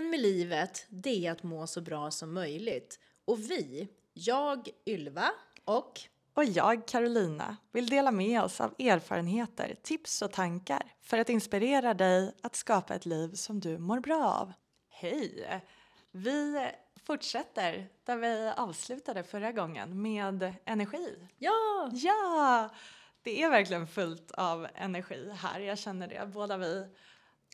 Meningen 0.00 0.10
med 0.10 0.20
livet, 0.20 0.86
det 0.88 1.26
är 1.26 1.32
att 1.32 1.42
må 1.42 1.66
så 1.66 1.80
bra 1.80 2.10
som 2.10 2.34
möjligt. 2.34 2.98
Och 3.24 3.38
vi, 3.50 3.88
jag, 4.12 4.68
Ylva 4.86 5.30
och 5.64 6.00
och 6.34 6.44
jag, 6.44 6.86
Carolina, 6.86 7.56
vill 7.72 7.88
dela 7.88 8.10
med 8.10 8.42
oss 8.42 8.60
av 8.60 8.74
erfarenheter, 8.78 9.76
tips 9.82 10.22
och 10.22 10.32
tankar 10.32 10.82
för 11.02 11.18
att 11.18 11.28
inspirera 11.28 11.94
dig 11.94 12.34
att 12.42 12.56
skapa 12.56 12.94
ett 12.94 13.06
liv 13.06 13.32
som 13.34 13.60
du 13.60 13.78
mår 13.78 14.00
bra 14.00 14.24
av. 14.24 14.52
Hej! 14.88 15.64
Vi 16.10 16.68
fortsätter 17.06 17.88
där 18.04 18.16
vi 18.16 18.52
avslutade 18.56 19.22
förra 19.22 19.52
gången 19.52 20.02
med 20.02 20.54
energi. 20.64 21.28
Ja! 21.38 21.90
Ja! 21.92 22.68
Det 23.22 23.42
är 23.42 23.50
verkligen 23.50 23.86
fullt 23.86 24.30
av 24.30 24.66
energi 24.74 25.32
här, 25.36 25.60
jag 25.60 25.78
känner 25.78 26.08
det. 26.08 26.30
Båda 26.32 26.56
vi 26.56 26.86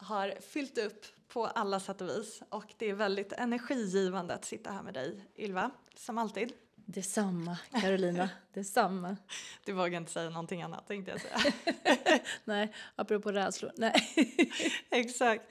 har 0.01 0.41
fyllt 0.41 0.79
upp 0.79 1.07
på 1.29 1.47
alla 1.47 1.81
sätt 1.81 2.01
och 2.01 2.09
vis 2.09 2.43
och 2.49 2.75
det 2.79 2.91
är 2.91 2.95
väldigt 2.95 3.33
energigivande 3.33 4.35
att 4.35 4.45
sitta 4.45 4.71
här 4.71 4.83
med 4.83 4.95
dig, 4.95 5.25
Ylva, 5.37 5.71
som 5.97 6.19
alltid. 6.19 6.53
Detsamma, 6.75 7.59
Carolina. 7.81 8.31
Detsamma. 8.53 9.17
Du 9.65 9.73
vågar 9.73 9.99
inte 9.99 10.13
säga 10.13 10.31
någonting 10.31 10.63
annat 10.63 10.87
tänkte 10.87 11.11
jag 11.11 11.21
säga. 11.21 11.53
Nej, 12.45 12.73
apropå 12.97 13.33
rädslor. 13.33 13.73
Nej. 13.77 13.95
Exakt. 14.91 15.45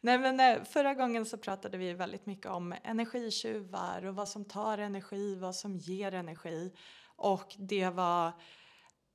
Nej, 0.00 0.18
men 0.18 0.40
eh, 0.40 0.64
förra 0.64 0.94
gången 0.94 1.26
så 1.26 1.38
pratade 1.38 1.78
vi 1.78 1.92
väldigt 1.92 2.26
mycket 2.26 2.46
om 2.46 2.74
energitjuvar 2.84 4.04
och 4.04 4.14
vad 4.14 4.28
som 4.28 4.44
tar 4.44 4.78
energi, 4.78 5.34
vad 5.34 5.56
som 5.56 5.76
ger 5.76 6.14
energi. 6.14 6.72
Och 7.16 7.54
det 7.58 7.88
var 7.88 8.32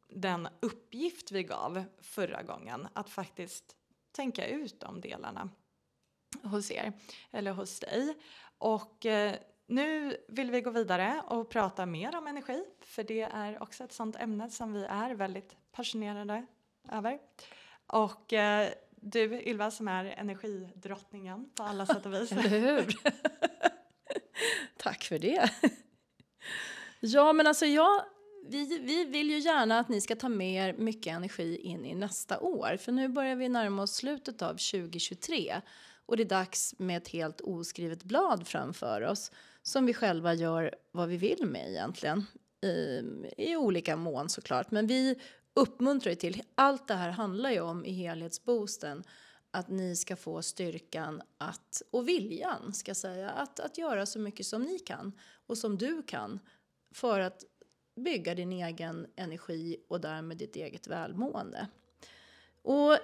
den 0.10 0.48
uppgift 0.60 1.32
vi 1.32 1.44
gav 1.44 1.84
förra 2.02 2.44
gången, 2.44 2.88
att 2.94 3.10
faktiskt 3.10 3.76
tänka 4.12 4.48
ut 4.48 4.80
de 4.80 5.02
delarna 5.02 5.50
hos 6.44 6.72
er, 6.72 6.94
eller 7.32 7.52
hos 7.52 7.80
dig. 7.80 8.18
Och 8.58 9.06
eh, 9.06 9.36
nu 9.68 10.18
vill 10.28 10.52
vi 10.52 10.62
gå 10.62 10.70
vidare 10.70 11.22
och 11.28 11.50
prata 11.50 11.86
mer 11.86 12.16
om 12.18 12.28
energi, 12.28 12.64
för 12.82 13.04
det 13.04 13.22
är 13.22 13.64
också 13.64 13.84
ett 13.84 13.94
sånt 13.94 14.16
ämne 14.16 14.50
som 14.50 14.74
vi 14.74 14.84
är 14.84 15.16
väldigt 15.16 15.56
passionerade 15.72 16.46
över. 16.92 17.20
Och 17.88 18.34
eh, 18.34 18.70
du 19.02 19.42
Ylva 19.42 19.72
som 19.72 19.88
är 19.88 20.06
energidrottningen 20.06 21.50
på 21.56 21.64
alla 21.64 21.86
sätt 21.86 22.06
och 22.06 22.14
vis. 22.14 22.32
Eller 22.32 22.60
hur? 22.60 22.96
Tack 24.78 25.04
för 25.04 25.20
det. 25.20 25.50
ja, 27.00 27.34
men 27.34 27.48
alltså 27.48 27.66
jag, 27.66 28.04
vi, 28.48 28.80
vi 28.80 29.06
vill 29.06 29.30
ju 29.30 29.40
gärna 29.40 29.80
att 29.80 29.90
ni 29.90 30.02
ska 30.02 30.16
ta 30.16 30.30
med 30.30 30.70
er 30.70 30.74
mycket 30.74 31.14
energi 31.14 31.58
in 31.58 31.86
i 31.86 31.96
nästa 31.96 32.40
år. 32.40 32.78
För 32.78 32.92
nu 32.92 33.08
börjar 33.08 33.36
vi 33.36 33.50
närma 33.50 33.82
oss 33.82 33.96
slutet 33.96 34.42
av 34.42 34.54
2023 34.54 35.62
och 36.10 36.18
det 36.18 36.24
är 36.24 36.26
dags 36.26 36.76
med 36.78 36.98
ett 36.98 37.08
helt 37.08 37.42
oskrivet 37.42 38.04
blad 38.04 38.48
framför 38.48 39.02
oss 39.02 39.32
som 39.62 39.86
vi 39.86 39.94
själva 39.94 40.34
gör 40.34 40.76
vad 40.92 41.10
vi 41.10 41.18
vill 41.18 41.46
med 41.46 41.70
egentligen. 41.70 42.26
I, 42.62 43.02
i 43.38 43.56
olika 43.56 43.96
mån 43.96 44.30
såklart. 44.30 44.72
Men 44.72 44.88
vi 44.88 45.20
uppmuntrar 45.54 46.16
till, 46.16 46.42
allt 46.56 46.88
det 46.88 46.94
här 46.94 47.10
handlar 47.10 47.52
ju 47.52 47.60
om 47.60 47.86
i 47.86 47.92
helhetsboosten 47.92 49.04
att 49.52 49.70
ni 49.70 49.96
ska 49.96 50.16
få 50.16 50.42
styrkan 50.42 51.22
att, 51.38 51.82
och 51.92 52.08
viljan 52.08 52.74
ska 52.74 52.96
säga, 52.96 53.30
att, 53.30 53.60
att 53.60 53.78
göra 53.78 54.06
så 54.06 54.20
mycket 54.20 54.46
som 54.46 54.64
ni 54.64 54.80
kan 54.80 55.12
och 55.48 55.58
som 55.58 55.78
du 55.78 56.04
kan 56.04 56.40
för 56.94 57.20
att 57.20 57.44
bygga 57.96 58.36
din 58.36 58.54
egen 58.54 59.08
energi 59.16 59.78
och 59.88 60.02
därmed 60.02 60.38
ditt 60.38 60.56
eget 60.56 60.88
välmående. 60.88 61.68
Och 62.62 62.98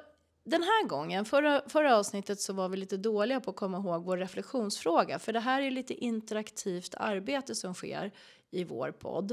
den 0.46 0.64
här 0.64 0.88
gången, 0.88 1.26
förra, 1.26 1.62
förra 1.68 1.98
avsnittet 1.98 2.42
så 2.42 2.54
var 2.54 2.70
vi 2.70 2.78
lite 2.78 2.98
dåliga 2.98 3.40
på 3.40 3.50
att 3.52 3.56
komma 3.56 3.78
ihåg 3.78 4.04
vår 4.04 4.18
reflektionsfråga. 4.18 5.20
För 5.20 5.34
det 5.34 5.40
här 5.40 5.62
är 5.62 5.72
lite 5.72 5.94
interaktivt 5.94 6.96
arbete 6.98 7.56
som 7.56 7.74
sker 7.74 8.12
i 8.52 8.64
vår 8.64 8.92
podd. 8.92 9.32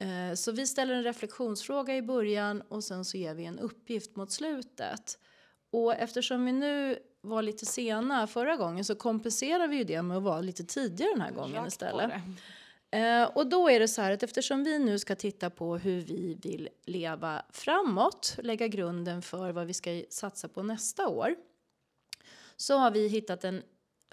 Eh, 0.00 0.34
så 0.34 0.52
vi 0.52 0.66
ställer 0.66 0.94
en 0.94 1.02
reflektionsfråga 1.02 1.96
i 1.96 2.02
början 2.02 2.60
och 2.60 2.84
sen 2.84 3.04
så 3.04 3.16
ger 3.16 3.34
vi 3.34 3.44
en 3.44 3.58
uppgift 3.58 4.16
mot 4.16 4.32
slutet. 4.32 5.18
Och 5.72 5.94
eftersom 5.94 6.44
vi 6.44 6.52
nu 6.52 6.98
var 7.20 7.42
lite 7.42 7.66
sena 7.66 8.26
förra 8.26 8.56
gången 8.56 8.84
så 8.84 8.94
kompenserar 8.94 9.68
vi 9.68 9.76
ju 9.76 9.84
det 9.84 10.02
med 10.02 10.16
att 10.16 10.22
vara 10.22 10.40
lite 10.40 10.64
tidigare 10.64 11.12
den 11.12 11.20
här 11.20 11.32
gången 11.32 11.56
Rakt 11.56 11.68
istället. 11.68 12.12
Eh, 12.90 13.24
och 13.24 13.46
då 13.46 13.70
är 13.70 13.80
det 13.80 13.88
så 13.88 14.02
här 14.02 14.12
att 14.12 14.22
eftersom 14.22 14.64
vi 14.64 14.78
nu 14.78 14.98
ska 14.98 15.14
titta 15.14 15.50
på 15.50 15.76
hur 15.76 16.00
vi 16.00 16.34
vill 16.42 16.68
leva 16.84 17.42
framåt, 17.50 18.36
lägga 18.42 18.68
grunden 18.68 19.22
för 19.22 19.52
vad 19.52 19.66
vi 19.66 19.74
ska 19.74 20.02
satsa 20.10 20.48
på 20.48 20.62
nästa 20.62 21.08
år, 21.08 21.34
så 22.56 22.76
har 22.76 22.90
vi 22.90 23.08
hittat 23.08 23.44
en 23.44 23.62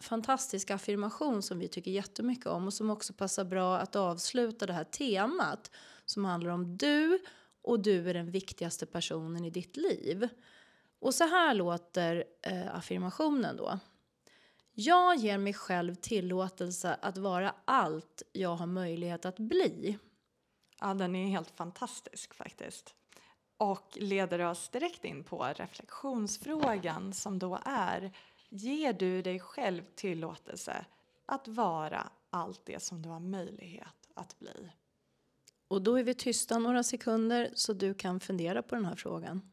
fantastisk 0.02 0.72
affirmation 0.72 1.42
som 1.42 1.60
vi 1.60 1.68
tycker 1.68 1.92
jättemycket 1.92 2.46
om 2.46 2.68
och 2.68 2.74
som 2.74 2.90
också 2.90 3.14
passar 3.14 3.44
bra 3.44 3.78
att 3.78 3.96
avsluta 3.96 4.66
det 4.66 4.74
här 4.74 4.84
temat 4.84 5.72
som 6.06 6.26
handlar 6.26 6.52
om 6.52 6.78
du 6.78 7.20
och 7.62 7.80
du 7.80 8.10
är 8.10 8.14
den 8.14 8.32
viktigaste 8.32 8.86
personen 8.86 9.46
i 9.46 9.50
ditt 9.50 9.78
liv. 9.78 10.28
Och 11.00 11.16
så 11.16 11.24
här 11.24 11.54
låter 11.54 12.24
eh, 12.42 12.76
affirmationen 12.76 13.58
då. 13.58 13.80
Jag 14.76 15.16
ger 15.16 15.38
mig 15.38 15.54
själv 15.54 15.96
tillåtelse 15.96 16.98
att 17.02 17.18
vara 17.18 17.56
allt 17.66 18.24
jag 18.32 18.56
har 18.56 18.68
möjlighet 18.68 19.26
att 19.26 19.40
bli. 19.40 19.98
Ja, 20.80 20.94
den 20.94 21.16
är 21.16 21.28
helt 21.28 21.52
fantastisk 21.52 22.34
faktiskt. 22.34 22.96
Och 23.58 23.98
leder 24.02 24.40
oss 24.40 24.70
direkt 24.70 25.06
in 25.06 25.24
på 25.24 25.44
reflektionsfrågan 25.44 27.14
som 27.14 27.40
då 27.40 27.60
är 27.66 28.12
Ger 28.50 28.94
du 28.94 29.22
dig 29.22 29.40
själv 29.40 29.84
tillåtelse 29.96 30.86
att 31.26 31.48
vara 31.48 32.10
allt 32.30 32.66
det 32.66 32.84
som 32.84 33.02
du 33.02 33.10
har 33.10 33.20
möjlighet 33.20 34.10
att 34.14 34.40
bli? 34.40 34.72
Och 35.68 35.82
då 35.82 35.96
är 35.96 36.04
vi 36.04 36.14
tysta 36.14 36.60
några 36.60 36.84
sekunder 36.84 37.52
så 37.56 37.74
du 37.74 37.94
kan 37.94 38.20
fundera 38.20 38.62
på 38.62 38.76
den 38.76 38.86
här 38.86 38.96
frågan. 38.96 39.53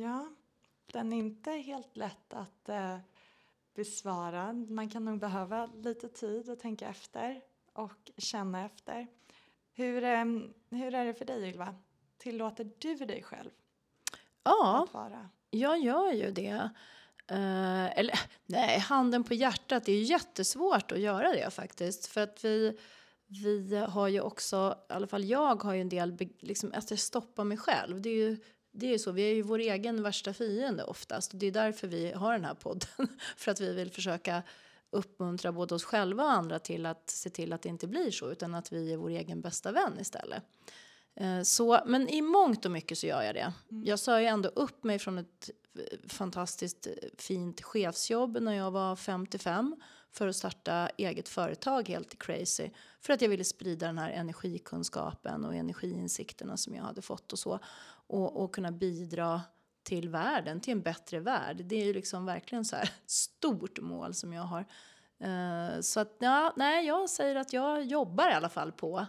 Ja, 0.00 0.28
den 0.92 1.12
är 1.12 1.16
inte 1.16 1.50
helt 1.50 1.96
lätt 1.96 2.32
att 2.32 2.68
eh, 2.68 2.98
besvara. 3.74 4.52
Man 4.52 4.88
kan 4.88 5.04
nog 5.04 5.18
behöva 5.18 5.66
lite 5.66 6.08
tid 6.08 6.50
att 6.50 6.60
tänka 6.60 6.88
efter 6.88 7.40
och 7.72 8.10
känna 8.16 8.64
efter. 8.64 9.06
Hur, 9.72 10.04
eh, 10.04 10.24
hur 10.70 10.94
är 10.94 11.04
det 11.04 11.14
för 11.14 11.24
dig 11.24 11.48
Ylva? 11.48 11.74
Tillåter 12.18 12.70
du 12.78 12.94
dig 12.94 13.22
själv 13.22 13.50
ja, 14.42 14.84
att 14.84 14.94
vara? 14.94 15.30
jag 15.50 15.78
gör 15.78 16.12
ju 16.12 16.30
det. 16.30 16.70
Uh, 17.32 17.98
eller 17.98 18.20
nej, 18.46 18.78
handen 18.78 19.24
på 19.24 19.34
hjärtat, 19.34 19.84
det 19.84 19.92
är 19.92 20.02
jättesvårt 20.02 20.92
att 20.92 21.00
göra 21.00 21.32
det 21.32 21.50
faktiskt. 21.50 22.06
För 22.06 22.20
att 22.20 22.44
vi, 22.44 22.78
vi 23.26 23.76
har 23.76 24.08
ju 24.08 24.20
också, 24.20 24.78
i 24.90 24.92
alla 24.92 25.06
fall 25.06 25.24
jag 25.24 25.62
har 25.62 25.74
ju 25.74 25.80
en 25.80 25.88
del, 25.88 26.18
liksom, 26.40 26.72
att 26.74 26.90
jag 26.90 26.98
stoppar 27.00 27.44
mig 27.44 27.58
själv. 27.58 28.00
Det 28.00 28.10
är 28.10 28.14
ju 28.14 28.36
det 28.76 28.94
är 28.94 28.98
så, 28.98 29.12
vi 29.12 29.30
är 29.30 29.34
ju 29.34 29.42
vår 29.42 29.58
egen 29.58 30.02
värsta 30.02 30.32
fiende 30.32 30.84
oftast. 30.84 31.30
Det 31.34 31.46
är 31.46 31.52
därför 31.52 31.88
vi 31.88 32.12
har 32.12 32.32
den 32.32 32.44
här 32.44 32.54
podden. 32.54 32.88
För 33.36 33.50
att 33.50 33.60
vi 33.60 33.72
vill 33.74 33.90
försöka 33.90 34.42
uppmuntra 34.90 35.52
både 35.52 35.74
oss 35.74 35.84
själva 35.84 36.24
och 36.24 36.30
andra 36.30 36.58
till 36.58 36.86
att 36.86 37.10
se 37.10 37.30
till 37.30 37.52
att 37.52 37.62
det 37.62 37.68
inte 37.68 37.86
blir 37.86 38.10
så 38.10 38.30
utan 38.30 38.54
att 38.54 38.72
vi 38.72 38.92
är 38.92 38.96
vår 38.96 39.10
egen 39.10 39.40
bästa 39.40 39.72
vän 39.72 39.92
istället. 40.00 40.42
Eh, 41.14 41.42
så, 41.42 41.80
men 41.86 42.08
i 42.08 42.22
mångt 42.22 42.64
och 42.64 42.70
mycket 42.70 42.98
så 42.98 43.06
gör 43.06 43.22
jag 43.22 43.34
det. 43.34 43.52
Mm. 43.70 43.84
Jag 43.84 43.98
sa 43.98 44.20
ju 44.20 44.26
ändå 44.26 44.48
upp 44.48 44.84
mig 44.84 44.98
från 44.98 45.18
ett 45.18 45.50
fantastiskt 46.08 46.86
fint 47.18 47.62
chefsjobb 47.62 48.38
när 48.40 48.52
jag 48.52 48.70
var 48.70 48.96
55 48.96 49.76
för 50.12 50.28
att 50.28 50.36
starta 50.36 50.90
eget 50.96 51.28
företag 51.28 51.88
helt 51.88 52.18
crazy. 52.18 52.70
För 53.00 53.12
att 53.12 53.22
jag 53.22 53.28
ville 53.28 53.44
sprida 53.44 53.86
den 53.86 53.98
här 53.98 54.10
energikunskapen 54.10 55.44
och 55.44 55.54
energiinsikterna 55.54 56.56
som 56.56 56.74
jag 56.74 56.82
hade 56.82 57.02
fått 57.02 57.32
och 57.32 57.38
så 57.38 57.58
och, 58.06 58.42
och 58.42 58.54
kunna 58.54 58.72
bidra 58.72 59.40
till 59.82 60.08
världen, 60.08 60.60
till 60.60 60.72
en 60.72 60.82
bättre 60.82 61.20
värld. 61.20 61.56
Det 61.64 61.76
är 61.76 61.84
ju 61.84 61.92
liksom 61.92 62.26
verkligen 62.26 62.64
så 62.64 62.76
här 62.76 62.90
stort 63.06 63.80
mål 63.80 64.14
som 64.14 64.32
jag 64.32 64.42
har. 64.42 64.64
Uh, 65.24 65.80
så 65.80 66.00
att 66.00 66.16
ja, 66.18 66.52
nej, 66.56 66.86
jag 66.86 67.10
säger 67.10 67.36
att 67.36 67.52
jag 67.52 67.84
jobbar 67.84 68.30
i 68.30 68.32
alla 68.32 68.48
fall 68.48 68.72
på 68.72 69.06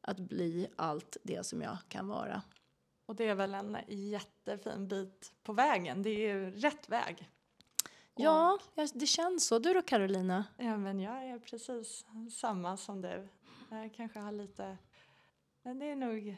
att 0.00 0.18
bli 0.18 0.68
allt 0.76 1.16
det 1.22 1.46
som 1.46 1.62
jag 1.62 1.76
kan 1.88 2.08
vara. 2.08 2.42
Och 3.06 3.16
det 3.16 3.28
är 3.28 3.34
väl 3.34 3.54
en 3.54 3.76
jättefin 3.88 4.88
bit 4.88 5.32
på 5.42 5.52
vägen. 5.52 6.02
Det 6.02 6.10
är 6.10 6.34
ju 6.34 6.50
rätt 6.50 6.88
väg. 6.88 7.30
Ja, 8.14 8.58
det 8.94 9.06
känns 9.06 9.46
så. 9.46 9.58
Du 9.58 9.74
då 9.74 9.82
Carolina? 9.82 10.44
Ja, 10.56 10.76
men 10.76 11.00
jag 11.00 11.24
är 11.24 11.38
precis 11.38 12.06
samma 12.32 12.76
som 12.76 13.00
du. 13.00 13.28
Jag 13.70 13.94
kanske 13.94 14.18
har 14.18 14.32
lite... 14.32 14.78
Men 15.62 15.78
det 15.78 15.86
är 15.86 15.96
nog 15.96 16.36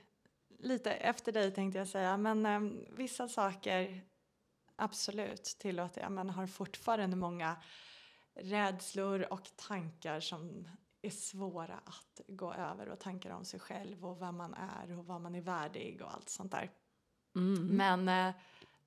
lite 0.60 0.92
efter 0.92 1.32
dig 1.32 1.54
tänkte 1.54 1.78
jag 1.78 1.88
säga, 1.88 2.16
men 2.16 2.46
eh, 2.46 2.60
vissa 2.90 3.28
saker 3.28 4.00
absolut 4.76 5.44
tillåter 5.44 6.00
jag 6.00 6.12
men 6.12 6.30
har 6.30 6.46
fortfarande 6.46 7.16
många 7.16 7.56
rädslor 8.34 9.32
och 9.32 9.56
tankar 9.56 10.20
som 10.20 10.68
är 11.02 11.10
svåra 11.10 11.74
att 11.84 12.20
gå 12.28 12.52
över 12.52 12.88
och 12.88 12.98
tankar 13.00 13.30
om 13.30 13.44
sig 13.44 13.60
själv 13.60 14.06
och 14.06 14.22
vem 14.22 14.36
man 14.36 14.54
är 14.54 14.98
och 14.98 15.06
vad 15.06 15.20
man 15.20 15.34
är 15.34 15.40
värdig 15.40 16.02
och 16.02 16.14
allt 16.14 16.28
sånt 16.28 16.52
där. 16.52 16.70
Mm. 17.36 17.66
Men 17.66 18.08
eh, 18.08 18.34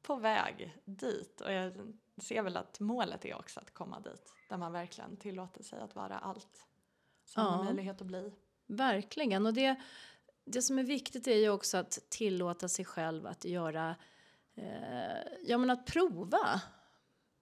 på 0.02 0.16
väg 0.16 0.78
dit 0.86 1.42
och 1.42 1.52
jag 1.52 1.74
ser 2.22 2.42
väl 2.42 2.58
att 2.58 2.80
målet 2.80 3.26
är 3.26 3.36
också 3.36 3.60
att 3.60 3.74
komma 3.74 4.00
dit 4.00 4.34
där 4.50 4.58
man 4.58 4.72
verkligen 4.72 5.18
tillåter 5.18 5.64
sig 5.64 5.80
att 5.80 5.96
vara 5.96 6.18
allt 6.20 6.68
som 7.26 7.44
man 7.44 7.52
Ja. 7.52 7.58
har 7.58 7.64
möjlighet 7.64 8.02
att 8.02 8.08
bli. 8.08 8.34
Verkligen. 8.68 9.46
Och 9.46 9.54
det, 9.54 9.76
det 10.46 10.62
som 10.62 10.80
är 10.80 10.84
viktigt 10.84 11.28
är 11.28 11.36
ju 11.36 11.50
också 11.50 11.78
att 11.78 12.00
tillåta 12.10 12.68
sig 12.68 12.86
själv 12.86 13.28
att 13.28 13.46
göra, 13.46 13.96
eh, 14.56 15.24
ja 15.44 15.58
men 15.58 15.70
att 15.70 15.86
prova. 15.86 16.62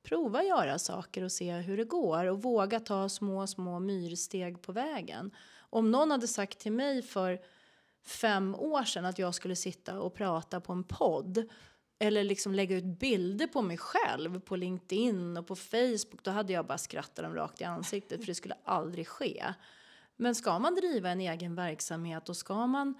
Prova 0.03 0.43
göra 0.43 0.79
saker 0.79 1.23
och 1.23 1.31
se 1.31 1.53
hur 1.53 1.77
det 1.77 1.83
går 1.83 2.25
och 2.25 2.41
våga 2.41 2.79
ta 2.79 3.09
små, 3.09 3.47
små 3.47 3.79
myrsteg 3.79 4.61
på 4.61 4.71
vägen. 4.71 5.31
Om 5.59 5.91
någon 5.91 6.11
hade 6.11 6.27
sagt 6.27 6.59
till 6.59 6.71
mig 6.71 7.01
för 7.01 7.39
fem 8.03 8.55
år 8.55 8.83
sedan 8.83 9.05
att 9.05 9.19
jag 9.19 9.35
skulle 9.35 9.55
sitta 9.55 9.99
och 9.99 10.13
prata 10.13 10.61
på 10.61 10.73
en 10.73 10.83
podd 10.83 11.49
eller 11.99 12.23
liksom 12.23 12.55
lägga 12.55 12.75
ut 12.75 12.99
bilder 12.99 13.47
på 13.47 13.61
mig 13.61 13.77
själv 13.77 14.39
på 14.39 14.55
LinkedIn 14.55 15.37
och 15.37 15.47
på 15.47 15.55
Facebook, 15.55 16.23
då 16.23 16.31
hade 16.31 16.53
jag 16.53 16.65
bara 16.65 16.77
skrattat 16.77 17.15
dem 17.15 17.35
rakt 17.35 17.61
i 17.61 17.63
ansiktet 17.63 18.19
för 18.19 18.27
det 18.27 18.35
skulle 18.35 18.55
aldrig 18.63 19.07
ske. 19.07 19.43
Men 20.21 20.35
ska 20.35 20.59
man 20.59 20.75
driva 20.75 21.09
en 21.09 21.21
egen 21.21 21.55
verksamhet 21.55 22.29
och 22.29 22.37
ska 22.37 22.67
man 22.67 22.93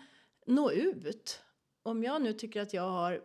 nå 0.46 0.72
ut, 0.72 1.40
om 1.84 2.04
jag 2.04 2.22
nu 2.22 2.34
tycker 2.34 2.62
att 2.62 2.74
jag 2.74 2.90
har 2.90 3.24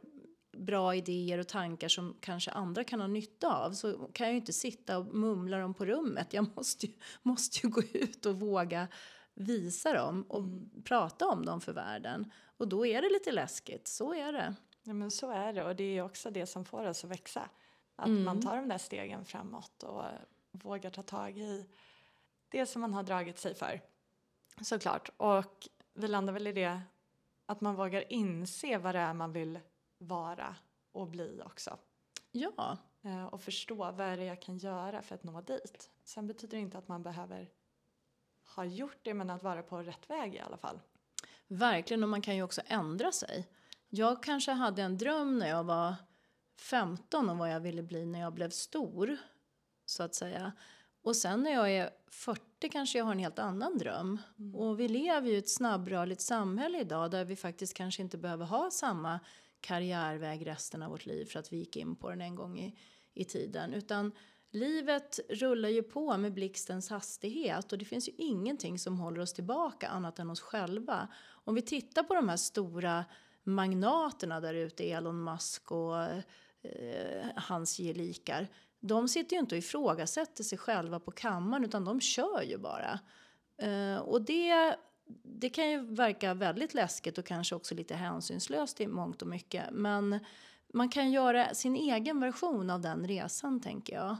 bra 0.56 0.94
idéer 0.94 1.38
och 1.38 1.48
tankar 1.48 1.88
som 1.88 2.16
kanske 2.20 2.50
andra 2.50 2.84
kan 2.84 3.00
ha 3.00 3.06
nytta 3.06 3.56
av 3.56 3.72
så 3.72 3.92
kan 4.12 4.26
jag 4.26 4.32
ju 4.34 4.40
inte 4.40 4.52
sitta 4.52 4.98
och 4.98 5.14
mumla 5.14 5.58
dem 5.58 5.74
på 5.74 5.86
rummet. 5.86 6.32
Jag 6.32 6.56
måste 6.56 6.86
ju, 6.86 6.92
måste 7.22 7.66
ju 7.66 7.68
gå 7.72 7.82
ut 7.92 8.26
och 8.26 8.40
våga 8.40 8.88
visa 9.34 9.92
dem 9.92 10.22
och 10.28 10.42
prata 10.84 11.26
om 11.28 11.44
dem 11.44 11.60
för 11.60 11.72
världen. 11.72 12.32
Och 12.56 12.68
då 12.68 12.86
är 12.86 13.02
det 13.02 13.08
lite 13.08 13.32
läskigt, 13.32 13.88
så 13.88 14.14
är 14.14 14.32
det. 14.32 14.54
Ja, 14.82 14.92
men 14.92 15.10
så 15.10 15.30
är 15.30 15.52
det 15.52 15.64
och 15.64 15.76
det 15.76 15.98
är 15.98 16.02
också 16.02 16.30
det 16.30 16.46
som 16.46 16.64
får 16.64 16.84
oss 16.86 17.04
att 17.04 17.10
växa. 17.10 17.50
Att 17.96 18.06
Mm. 18.06 18.24
man 18.24 18.42
tar 18.42 18.56
de 18.56 18.68
där 18.68 18.78
stegen 18.78 19.24
framåt 19.24 19.82
och 19.82 20.04
vågar 20.52 20.90
ta 20.90 21.02
tag 21.02 21.38
i 21.38 21.66
det 22.48 22.66
som 22.66 22.80
man 22.80 22.94
har 22.94 23.02
dragit 23.02 23.38
sig 23.38 23.54
för. 23.54 23.80
Såklart. 24.60 25.10
Och 25.16 25.68
vi 25.94 26.08
landar 26.08 26.32
väl 26.32 26.46
i 26.46 26.52
det 26.52 26.80
att 27.46 27.60
man 27.60 27.74
vågar 27.74 28.12
inse 28.12 28.78
vad 28.78 28.94
det 28.94 28.98
är 28.98 29.14
man 29.14 29.32
vill 29.32 29.60
vara 29.98 30.56
och 30.92 31.06
bli 31.08 31.42
också. 31.44 31.78
Ja, 32.30 32.78
Eh, 33.02 33.24
Och 33.26 33.42
förstå 33.42 33.74
vad 33.74 34.00
är 34.00 34.16
det 34.16 34.24
jag 34.24 34.42
kan 34.42 34.58
göra 34.58 35.02
för 35.02 35.14
att 35.14 35.24
nå 35.24 35.40
dit. 35.40 35.90
Sen 36.04 36.26
betyder 36.26 36.56
det 36.56 36.60
inte 36.62 36.78
att 36.78 36.88
man 36.88 37.02
behöver 37.02 37.48
ha 38.56 38.64
gjort 38.64 38.98
det 39.02 39.14
men 39.14 39.30
att 39.30 39.42
vara 39.42 39.62
på 39.62 39.82
rätt 39.82 40.10
väg 40.10 40.34
i 40.34 40.38
alla 40.38 40.56
fall. 40.56 40.80
verkligen. 41.48 42.02
Och 42.02 42.08
man 42.08 42.22
kan 42.22 42.36
ju 42.36 42.42
också 42.42 42.60
ändra 42.66 43.12
sig. 43.12 43.48
Jag 43.88 44.22
kanske 44.22 44.52
hade 44.52 44.82
en 44.82 44.98
dröm 44.98 45.38
när 45.38 45.48
jag 45.48 45.64
var 45.64 45.94
15 46.56 47.28
om 47.30 47.38
vad 47.38 47.50
jag 47.52 47.60
ville 47.60 47.82
bli 47.82 48.06
när 48.06 48.20
jag 48.20 48.32
blev 48.34 48.50
stor, 48.50 49.16
så 49.84 50.02
att 50.02 50.14
säga. 50.14 50.52
Och 51.06 51.16
sen 51.16 51.42
när 51.42 51.50
jag 51.50 51.72
är 51.72 51.90
40 52.10 52.68
kanske 52.68 52.98
jag 52.98 53.04
har 53.04 53.12
en 53.12 53.18
helt 53.18 53.38
annan 53.38 53.78
dröm. 53.78 54.18
Och 54.54 54.80
vi 54.80 54.88
lever 54.88 55.28
ju 55.28 55.34
i 55.34 55.38
ett 55.38 55.48
snabbrörligt 55.48 56.20
samhälle 56.20 56.80
idag 56.80 57.10
där 57.10 57.24
vi 57.24 57.36
faktiskt 57.36 57.74
kanske 57.74 58.02
inte 58.02 58.18
behöver 58.18 58.44
ha 58.44 58.70
samma 58.70 59.20
karriärväg 59.60 60.46
resten 60.46 60.82
av 60.82 60.90
vårt 60.90 61.06
liv 61.06 61.24
för 61.24 61.38
att 61.38 61.52
vi 61.52 61.56
gick 61.56 61.76
in 61.76 61.96
på 61.96 62.10
den 62.10 62.20
en 62.20 62.34
gång 62.34 62.58
i, 62.58 62.78
i 63.14 63.24
tiden. 63.24 63.74
Utan 63.74 64.12
livet 64.50 65.20
rullar 65.28 65.68
ju 65.68 65.82
på 65.82 66.16
med 66.16 66.32
blixtens 66.32 66.90
hastighet 66.90 67.72
och 67.72 67.78
det 67.78 67.84
finns 67.84 68.08
ju 68.08 68.12
ingenting 68.18 68.78
som 68.78 68.98
håller 68.98 69.20
oss 69.20 69.32
tillbaka 69.32 69.88
annat 69.88 70.18
än 70.18 70.30
oss 70.30 70.40
själva. 70.40 71.08
Om 71.28 71.54
vi 71.54 71.62
tittar 71.62 72.02
på 72.02 72.14
de 72.14 72.28
här 72.28 72.36
stora 72.36 73.04
magnaterna 73.42 74.40
där 74.40 74.54
ute, 74.54 74.90
Elon 74.90 75.24
Musk 75.24 75.72
och 75.72 76.02
eh, 76.62 77.26
hans 77.36 77.76
gelikar. 77.78 78.48
De 78.86 79.08
sitter 79.08 79.36
ju 79.36 79.40
inte 79.40 79.54
och 79.54 79.58
ifrågasätter 79.58 80.44
sig 80.44 80.58
själva 80.58 81.00
på 81.00 81.10
kammaren 81.10 81.64
utan 81.64 81.84
de 81.84 82.00
kör 82.00 82.42
ju 82.42 82.58
bara. 82.58 83.00
Eh, 83.58 83.98
och 83.98 84.22
det, 84.22 84.76
det 85.22 85.48
kan 85.48 85.70
ju 85.70 85.94
verka 85.94 86.34
väldigt 86.34 86.74
läskigt 86.74 87.18
och 87.18 87.26
kanske 87.26 87.54
också 87.54 87.74
lite 87.74 87.94
hänsynslöst 87.94 88.80
i 88.80 88.86
mångt 88.86 89.22
och 89.22 89.28
mycket. 89.28 89.64
Men 89.72 90.18
man 90.74 90.88
kan 90.88 91.10
göra 91.10 91.54
sin 91.54 91.76
egen 91.76 92.20
version 92.20 92.70
av 92.70 92.80
den 92.80 93.08
resan 93.08 93.60
tänker 93.60 93.94
jag. 93.94 94.16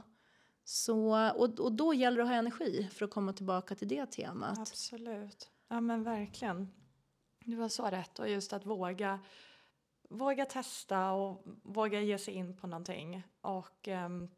Så, 0.63 1.29
och, 1.29 1.59
och 1.59 1.71
då 1.71 1.93
gäller 1.93 2.17
det 2.17 2.23
att 2.23 2.29
ha 2.29 2.35
energi 2.35 2.89
för 2.93 3.05
att 3.05 3.11
komma 3.11 3.33
tillbaka 3.33 3.75
till 3.75 3.87
det 3.87 4.05
temat. 4.05 4.59
Absolut. 4.59 5.49
Ja 5.67 5.81
men 5.81 6.03
verkligen. 6.03 6.67
Du 7.45 7.57
har 7.57 7.69
så 7.69 7.85
rätt 7.85 8.19
och 8.19 8.29
just 8.29 8.53
att 8.53 8.65
våga 8.65 9.19
våga 10.09 10.45
testa 10.45 11.11
och 11.11 11.43
våga 11.63 12.01
ge 12.01 12.17
sig 12.17 12.33
in 12.33 12.57
på 12.57 12.67
någonting 12.67 13.23
och 13.41 13.87
um, 13.87 14.29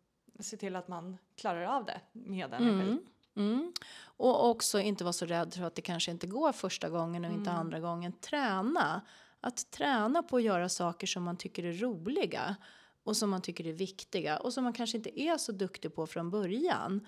se 0.45 0.57
till 0.57 0.75
att 0.75 0.87
man 0.87 1.17
klarar 1.35 1.63
av 1.63 1.85
det 1.85 2.01
med 2.11 2.53
energi. 2.53 2.81
Mm. 2.81 2.99
Mm. 3.35 3.73
Och 4.01 4.49
också 4.49 4.79
inte 4.79 5.03
vara 5.03 5.13
så 5.13 5.25
rädd 5.25 5.53
för 5.53 5.63
att 5.63 5.75
det 5.75 5.81
kanske 5.81 6.11
inte 6.11 6.27
går 6.27 6.51
första 6.51 6.89
gången 6.89 7.25
och 7.25 7.31
inte 7.31 7.51
andra 7.51 7.79
gången. 7.79 8.13
Träna. 8.13 9.01
Att 9.41 9.71
träna 9.71 10.23
på 10.23 10.37
att 10.37 10.43
göra 10.43 10.69
saker 10.69 11.07
som 11.07 11.23
man 11.23 11.37
tycker 11.37 11.63
är 11.63 11.73
roliga 11.73 12.55
och 13.03 13.17
som 13.17 13.29
man 13.29 13.41
tycker 13.41 13.67
är 13.67 13.73
viktiga 13.73 14.37
och 14.37 14.53
som 14.53 14.63
man 14.63 14.73
kanske 14.73 14.97
inte 14.97 15.21
är 15.21 15.37
så 15.37 15.51
duktig 15.51 15.95
på 15.95 16.07
från 16.07 16.29
början. 16.29 17.07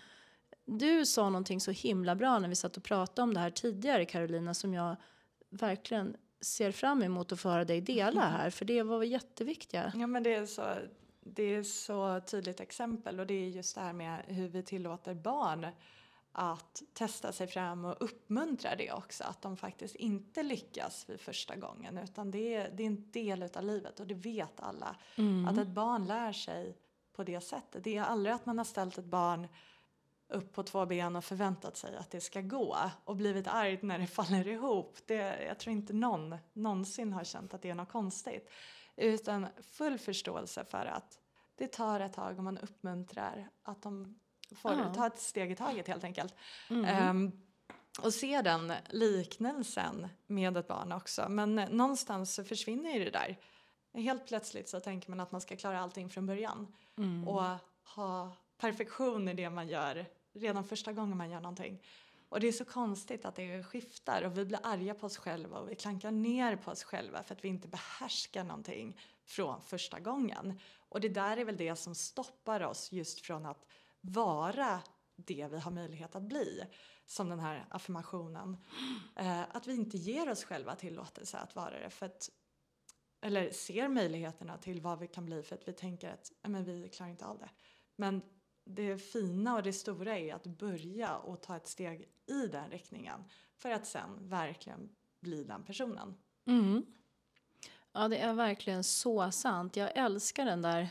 Du 0.65 1.05
sa 1.05 1.29
någonting 1.29 1.61
så 1.61 1.71
himla 1.71 2.15
bra 2.15 2.39
när 2.39 2.47
vi 2.47 2.55
satt 2.55 2.77
och 2.77 2.83
pratade 2.83 3.23
om 3.23 3.33
det 3.33 3.39
här 3.39 3.49
tidigare 3.49 4.05
Carolina 4.05 4.53
som 4.53 4.73
jag 4.73 4.95
verkligen 5.49 6.15
ser 6.41 6.71
fram 6.71 7.03
emot 7.03 7.31
att 7.31 7.39
få 7.39 7.49
höra 7.49 7.65
dig 7.65 7.81
dela 7.81 8.21
här 8.21 8.49
för 8.49 8.65
det 8.65 8.83
var 8.83 9.03
jätteviktiga. 9.03 9.91
Ja 9.95 10.07
men 10.07 10.23
det 10.23 10.33
är 10.33 10.45
så 10.45 10.61
det 11.23 11.43
är 11.43 11.63
så 11.63 12.21
tydligt 12.25 12.59
exempel 12.59 13.19
och 13.19 13.27
det 13.27 13.33
är 13.33 13.47
just 13.47 13.75
det 13.75 13.81
här 13.81 13.93
med 13.93 14.23
hur 14.27 14.47
vi 14.47 14.63
tillåter 14.63 15.13
barn 15.13 15.67
att 16.31 16.83
testa 16.93 17.31
sig 17.31 17.47
fram 17.47 17.85
och 17.85 17.95
uppmuntra 17.99 18.75
det 18.75 18.91
också. 18.91 19.23
Att 19.23 19.41
de 19.41 19.57
faktiskt 19.57 19.95
inte 19.95 20.43
lyckas 20.43 21.09
vid 21.09 21.19
första 21.19 21.55
gången 21.55 21.97
utan 21.97 22.31
det 22.31 22.53
är, 22.55 22.71
det 22.71 22.83
är 22.83 22.87
en 22.87 23.11
del 23.11 23.43
av 23.43 23.63
livet 23.63 23.99
och 23.99 24.07
det 24.07 24.13
vet 24.13 24.59
alla. 24.59 24.95
Att 25.49 25.57
ett 25.57 25.67
barn 25.67 26.07
lär 26.07 26.33
sig 26.33 26.77
på 27.13 27.23
det 27.23 27.41
sättet. 27.41 27.83
Det 27.83 27.97
är 27.97 28.03
aldrig 28.03 28.35
att 28.35 28.45
man 28.45 28.57
har 28.57 28.65
ställt 28.65 28.97
ett 28.97 29.05
barn 29.05 29.47
upp 30.27 30.53
på 30.53 30.63
två 30.63 30.85
ben 30.85 31.15
och 31.15 31.23
förväntat 31.23 31.77
sig 31.77 31.97
att 31.97 32.11
det 32.11 32.21
ska 32.21 32.41
gå 32.41 32.77
och 33.05 33.15
blivit 33.15 33.47
arg 33.47 33.79
när 33.81 33.99
det 33.99 34.07
faller 34.07 34.47
ihop. 34.47 34.97
Det, 35.05 35.43
jag 35.43 35.59
tror 35.59 35.73
inte 35.73 35.93
någon 35.93 36.35
någonsin 36.53 37.13
har 37.13 37.23
känt 37.23 37.53
att 37.53 37.61
det 37.61 37.69
är 37.69 37.75
något 37.75 37.91
konstigt. 37.91 38.49
Utan 39.01 39.47
full 39.61 39.97
förståelse 39.97 40.65
för 40.65 40.85
att 40.85 41.19
det 41.55 41.67
tar 41.67 41.99
ett 41.99 42.13
tag 42.13 42.37
och 42.37 42.43
man 42.43 42.57
uppmuntrar 42.57 43.49
att 43.63 43.81
de 43.81 44.19
får 44.55 44.73
Ja. 44.73 44.93
ta 44.93 45.07
ett 45.07 45.19
steg 45.19 45.51
i 45.51 45.55
taget 45.55 45.87
helt 45.87 46.03
enkelt. 46.03 46.35
Mm. 46.69 46.85
Ehm, 46.85 47.31
och 48.03 48.13
se 48.13 48.41
den 48.41 48.73
liknelsen 48.89 50.07
med 50.27 50.57
ett 50.57 50.67
barn 50.67 50.91
också. 50.91 51.29
Men 51.29 51.59
eh, 51.59 51.69
någonstans 51.69 52.33
så 52.33 52.43
försvinner 52.43 52.91
ju 52.93 53.05
det 53.05 53.11
där. 53.11 53.37
Helt 53.93 54.27
plötsligt 54.27 54.69
så 54.69 54.79
tänker 54.79 55.09
man 55.09 55.19
att 55.19 55.31
man 55.31 55.41
ska 55.41 55.55
klara 55.55 55.79
allting 55.79 56.09
från 56.09 56.25
början. 56.25 56.73
Mm. 56.97 57.27
Och 57.27 57.43
ha 57.95 58.31
perfektion 58.57 59.27
i 59.27 59.33
det 59.33 59.49
man 59.49 59.67
gör 59.67 60.05
redan 60.33 60.63
första 60.63 60.93
gången 60.93 61.17
man 61.17 61.29
gör 61.29 61.41
någonting. 61.41 61.81
Och 62.31 62.39
det 62.39 62.47
är 62.47 62.51
så 62.51 62.65
konstigt 62.65 63.25
att 63.25 63.35
det 63.35 63.63
skiftar 63.63 64.21
och 64.21 64.37
vi 64.37 64.45
blir 64.45 64.59
arga 64.63 64.93
på 64.93 65.05
oss 65.05 65.17
själva 65.17 65.59
och 65.59 65.71
vi 65.71 65.75
klankar 65.75 66.11
ner 66.11 66.55
på 66.55 66.71
oss 66.71 66.83
själva 66.83 67.23
för 67.23 67.35
att 67.35 67.43
vi 67.43 67.47
inte 67.47 67.67
behärskar 67.67 68.43
någonting 68.43 68.99
från 69.25 69.61
första 69.61 69.99
gången. 69.99 70.59
Och 70.89 71.01
det 71.01 71.09
där 71.09 71.37
är 71.37 71.45
väl 71.45 71.57
det 71.57 71.75
som 71.75 71.95
stoppar 71.95 72.61
oss 72.61 72.91
just 72.91 73.21
från 73.21 73.45
att 73.45 73.65
vara 74.01 74.81
det 75.15 75.47
vi 75.51 75.59
har 75.59 75.71
möjlighet 75.71 76.15
att 76.15 76.23
bli. 76.23 76.63
Som 77.05 77.29
den 77.29 77.39
här 77.39 77.65
affirmationen. 77.69 78.57
Eh, 79.15 79.41
att 79.41 79.67
vi 79.67 79.75
inte 79.75 79.97
ger 79.97 80.29
oss 80.29 80.43
själva 80.43 80.75
tillåtelse 80.75 81.37
att 81.37 81.55
vara 81.55 81.79
det. 81.79 81.89
För 81.89 82.05
att, 82.05 82.29
eller 83.21 83.51
ser 83.51 83.87
möjligheterna 83.87 84.57
till 84.57 84.81
vad 84.81 84.99
vi 84.99 85.07
kan 85.07 85.25
bli 85.25 85.43
för 85.43 85.55
att 85.55 85.67
vi 85.67 85.73
tänker 85.73 86.09
att 86.09 86.31
men 86.41 86.63
vi 86.63 86.89
klarar 86.89 87.11
inte 87.11 87.25
av 87.25 87.37
det. 87.39 87.49
Men 87.95 88.21
det 88.75 88.97
fina 88.97 89.55
och 89.55 89.63
det 89.63 89.73
stora 89.73 90.17
är 90.17 90.33
att 90.33 90.47
börja 90.47 91.17
och 91.17 91.41
ta 91.41 91.57
ett 91.57 91.67
steg 91.67 92.09
i 92.25 92.47
den 92.47 92.69
riktningen. 92.69 93.23
För 93.57 93.71
att 93.71 93.87
sen 93.87 94.29
verkligen 94.29 94.89
bli 95.19 95.43
den 95.43 95.63
personen. 95.63 96.17
Mm. 96.45 96.85
Ja, 97.93 98.07
det 98.07 98.17
är 98.17 98.33
verkligen 98.33 98.83
så 98.83 99.31
sant. 99.31 99.75
Jag 99.75 99.97
älskar 99.97 100.45
den 100.45 100.61
där 100.61 100.89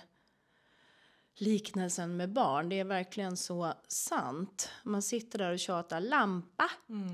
liknelsen 1.35 2.17
med 2.17 2.33
barn. 2.33 2.69
Det 2.69 2.81
är 2.81 2.85
verkligen 2.85 3.37
så 3.37 3.73
sant. 3.89 4.69
Man 4.85 5.03
sitter 5.03 5.39
där 5.39 5.53
och 5.53 5.59
tjatar 5.59 6.01
lampa, 6.01 6.71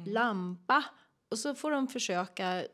lampa. 0.06 0.84
Och 1.28 1.38
så 1.38 1.54
får 1.54 1.70
de 1.70 1.88
försöka 1.88 2.64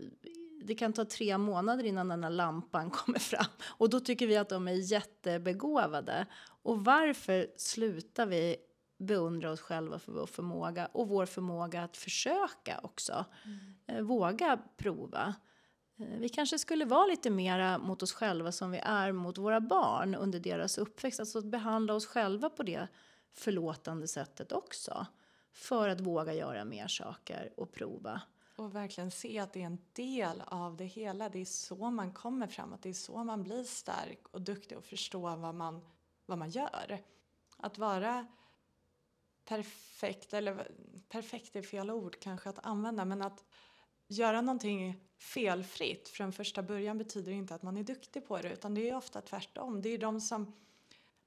det 0.66 0.74
kan 0.74 0.92
ta 0.92 1.04
tre 1.04 1.38
månader 1.38 1.84
innan 1.84 2.08
den 2.08 2.24
här 2.24 2.30
lampan 2.30 2.90
kommer 2.90 3.18
fram. 3.18 3.46
Och 3.62 3.90
då 3.90 4.00
tycker 4.00 4.26
vi 4.26 4.36
att 4.36 4.48
de 4.48 4.68
är 4.68 4.92
jättebegåvade. 4.92 6.26
Och 6.62 6.84
varför 6.84 7.46
slutar 7.56 8.26
vi 8.26 8.56
beundra 8.98 9.50
oss 9.50 9.60
själva 9.60 9.98
för 9.98 10.12
vår 10.12 10.26
förmåga 10.26 10.86
och 10.86 11.08
vår 11.08 11.26
förmåga 11.26 11.82
att 11.82 11.96
försöka 11.96 12.80
också. 12.82 13.24
Mm. 13.88 14.06
Våga 14.06 14.58
prova. 14.76 15.34
Eh, 15.98 16.18
vi 16.18 16.28
kanske 16.28 16.58
skulle 16.58 16.84
vara 16.84 17.06
lite 17.06 17.30
mera 17.30 17.78
mot 17.78 18.02
oss 18.02 18.12
själva 18.12 18.52
som 18.52 18.70
vi 18.70 18.78
är 18.78 19.12
mot 19.12 19.38
våra 19.38 19.60
barn 19.60 20.14
under 20.14 20.40
deras 20.40 20.78
uppväxt. 20.78 21.20
Alltså 21.20 21.38
att 21.38 21.44
behandla 21.44 21.94
oss 21.94 22.06
själva 22.06 22.50
på 22.50 22.62
det 22.62 22.88
förlåtande 23.32 24.08
sättet 24.08 24.52
också. 24.52 25.06
För 25.52 25.88
att 25.88 26.00
våga 26.00 26.34
göra 26.34 26.64
mer 26.64 26.88
saker 26.88 27.52
och 27.56 27.72
prova. 27.72 28.20
Och 28.56 28.74
verkligen 28.74 29.10
se 29.10 29.38
att 29.38 29.52
det 29.52 29.62
är 29.62 29.66
en 29.66 29.84
del 29.92 30.42
av 30.46 30.76
det 30.76 30.84
hela. 30.84 31.28
Det 31.28 31.40
är 31.40 31.44
så 31.44 31.90
man 31.90 32.12
kommer 32.12 32.46
framåt. 32.46 32.82
Det 32.82 32.88
är 32.88 32.92
så 32.92 33.24
man 33.24 33.42
blir 33.42 33.64
stark 33.64 34.28
och 34.30 34.42
duktig 34.42 34.78
och 34.78 34.84
förstår 34.84 35.36
vad 35.36 35.54
man, 35.54 35.84
vad 36.26 36.38
man 36.38 36.50
gör. 36.50 37.02
Att 37.56 37.78
vara 37.78 38.26
perfekt, 39.44 40.34
eller 40.34 40.70
perfekt 41.08 41.56
är 41.56 41.62
fel 41.62 41.90
ord 41.90 42.20
kanske 42.20 42.48
att 42.48 42.66
använda, 42.66 43.04
men 43.04 43.22
att 43.22 43.44
göra 44.08 44.40
någonting 44.40 45.00
felfritt 45.18 46.08
från 46.08 46.32
första 46.32 46.62
början 46.62 46.98
betyder 46.98 47.32
inte 47.32 47.54
att 47.54 47.62
man 47.62 47.76
är 47.76 47.82
duktig 47.82 48.26
på 48.26 48.38
det 48.38 48.52
utan 48.52 48.74
det 48.74 48.88
är 48.88 48.96
ofta 48.96 49.20
tvärtom. 49.20 49.82
Det 49.82 49.88
är 49.88 49.98
de 49.98 50.20
som 50.20 50.52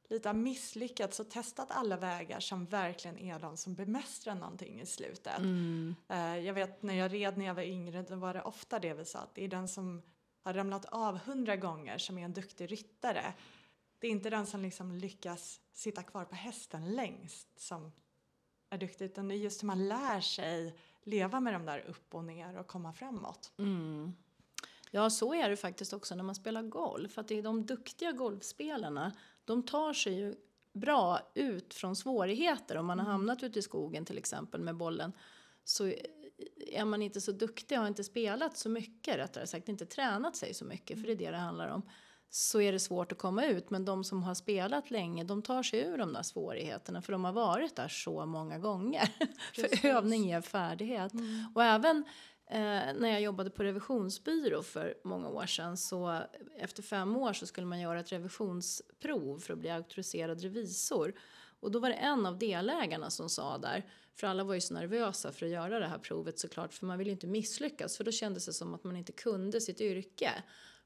lite 0.09 0.29
har 0.29 0.33
misslyckats 0.33 1.19
och 1.19 1.29
testat 1.29 1.71
alla 1.71 1.97
vägar 1.97 2.39
som 2.39 2.65
verkligen 2.65 3.17
är 3.17 3.39
de 3.39 3.57
som 3.57 3.75
bemästrar 3.75 4.35
någonting 4.35 4.81
i 4.81 4.85
slutet. 4.85 5.38
Mm. 5.38 5.95
Uh, 6.12 6.39
jag 6.39 6.53
vet 6.53 6.83
när 6.83 6.93
jag 6.93 7.13
red 7.13 7.38
när 7.38 7.45
jag 7.45 7.53
var 7.53 7.63
yngre 7.63 8.01
då 8.01 8.15
var 8.15 8.33
det 8.33 8.41
ofta 8.41 8.79
det 8.79 8.93
vi 8.93 9.05
sa 9.05 9.19
att 9.19 9.35
det 9.35 9.43
är 9.43 9.47
den 9.47 9.67
som 9.67 10.01
har 10.41 10.53
ramlat 10.53 10.85
av 10.85 11.17
hundra 11.17 11.55
gånger 11.55 11.97
som 11.97 12.17
är 12.17 12.25
en 12.25 12.33
duktig 12.33 12.71
ryttare. 12.71 13.33
Det 14.00 14.07
är 14.07 14.12
inte 14.12 14.29
den 14.29 14.45
som 14.45 14.62
liksom 14.62 14.91
lyckas 14.91 15.62
sitta 15.71 16.03
kvar 16.03 16.25
på 16.25 16.35
hästen 16.35 16.95
längst 16.95 17.59
som 17.59 17.91
är 18.69 18.77
duktig 18.77 19.05
utan 19.05 19.27
det 19.27 19.35
är 19.35 19.38
just 19.38 19.63
hur 19.63 19.67
man 19.67 19.88
lär 19.88 20.21
sig 20.21 20.75
leva 21.03 21.39
med 21.39 21.53
de 21.53 21.65
där 21.65 21.79
upp 21.79 22.15
och 22.15 22.24
ner 22.24 22.57
och 22.57 22.67
komma 22.67 22.93
framåt. 22.93 23.51
Mm. 23.57 24.13
Ja, 24.91 25.09
så 25.09 25.33
är 25.33 25.50
det 25.50 25.57
faktiskt 25.57 25.93
också 25.93 26.15
när 26.15 26.24
man 26.24 26.35
spelar 26.35 26.63
golf. 26.63 27.17
Att 27.17 27.27
det 27.27 27.38
är 27.38 27.41
de 27.41 27.65
duktiga 27.65 28.12
golfspelarna, 28.12 29.12
de 29.46 29.64
tar 29.64 29.94
sig 29.94 30.14
ju 30.14 30.36
bra 30.74 31.32
ut 31.36 31.74
från 31.74 31.96
svårigheter. 31.96 32.78
Om 32.78 32.86
man 32.86 33.00
har 33.00 33.06
mm. 33.06 33.12
hamnat 33.12 33.44
ute 33.44 33.60
i 33.60 33.62
skogen 33.62 34.06
till 34.06 34.18
exempel 34.18 34.62
med 34.62 34.75
bollen 34.75 35.14
så 35.64 35.94
är 36.72 36.86
man 36.86 37.02
inte 37.02 37.22
så 37.22 37.32
duktig, 37.32 37.75
har 37.75 37.88
inte 37.88 38.04
spelat 38.04 38.58
så 38.58 38.70
mycket 38.70 39.18
rättare 39.18 39.48
sagt, 39.48 39.70
inte 39.70 39.86
tränat 39.86 40.36
sig 40.36 40.54
så 40.54 40.66
mycket, 40.66 41.00
för 41.00 41.08
det 41.08 41.14
är 41.14 41.18
det 41.18 41.32
det 41.32 41.38
handlar 41.38 41.68
om 41.68 41.82
så 42.30 42.62
är 42.62 42.72
det 42.72 42.80
svårt 42.80 43.12
att 43.12 43.18
komma 43.18 43.46
ut. 43.46 43.70
Men 43.70 43.86
de 43.86 44.04
som 44.04 44.24
har 44.24 44.34
spelat 44.34 44.92
länge, 44.92 45.24
de 45.24 45.42
tar 45.42 45.64
sig 45.64 45.80
ur 45.80 45.98
de 45.98 46.14
där 46.14 46.24
svårigheterna 46.24 47.02
för 47.02 47.12
de 47.12 47.24
har 47.24 47.32
varit 47.32 47.75
där 47.75 47.88
så 47.88 48.25
många 48.25 48.60
gånger. 48.60 49.10
för 49.54 49.86
övning 49.86 50.30
ger 50.30 50.42
färdighet. 50.42 51.14
Mm. 51.14 51.46
Och 51.56 51.64
även 51.64 52.04
eh, 52.50 52.94
när 52.96 53.10
jag 53.10 53.22
jobbade 53.22 53.50
på 53.50 53.64
revisionsbyrå 53.64 54.64
för 54.64 54.98
många 55.04 55.30
år 55.30 55.46
sedan 55.46 55.78
så 55.78 56.22
efter 56.58 56.84
fem 56.84 57.16
år 57.16 57.34
så 57.34 57.46
skulle 57.46 57.68
man 57.68 57.80
göra 57.80 58.00
ett 58.00 58.12
revisionsprov 58.12 59.40
för 59.40 59.54
att 59.54 59.60
bli 59.60 59.70
auktoriserad 59.70 60.42
revisor. 60.42 61.14
Och 61.60 61.72
då 61.72 61.80
var 61.80 61.90
det 61.90 61.96
en 61.96 62.25
av 62.25 62.38
delägarna 62.38 63.10
som 63.10 63.30
sa 63.30 63.58
där, 63.58 63.86
för 64.16 64.28
alla 64.28 64.44
var 64.44 64.54
ju 64.54 64.62
så 64.62 64.74
nervösa 64.74 65.32
för 65.32 65.46
att 65.46 65.52
göra 65.52 65.80
det 65.80 65.88
här 65.88 65.98
provet 65.98 66.40
såklart, 66.40 66.74
för 66.74 66.86
man 66.86 66.98
ville 66.98 67.10
ju 67.10 67.14
inte 67.14 67.28
misslyckas, 67.28 67.98
för 67.98 68.04
då 68.04 68.12
kändes 68.12 68.46
det 68.46 68.54
som 68.54 68.74
att 68.74 68.84
man 68.84 68.96
inte 68.96 69.12
kunde 69.12 69.62
sitt 69.62 69.82
yrke. 69.82 70.32